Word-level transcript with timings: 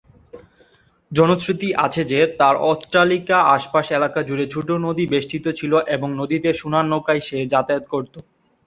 জনশ্রুতি 1.11 1.69
আছে 1.85 2.01
যে, 2.03 2.19
তার 2.39 2.55
অট্টালিকা 2.71 3.37
আশপাশ 3.55 3.85
এলাকা 3.91 4.19
জুড়ে 4.27 4.45
ছোট 4.53 4.67
নদী 4.85 5.03
বেষ্টিত 5.07 5.45
ছিল 5.59 5.73
এবং 5.95 6.09
নদীতে 6.19 6.49
সোনার 6.53 6.85
নৌকায় 6.87 7.21
সে 7.27 7.37
যাতায়াত 7.53 7.85
করতো। 7.93 8.17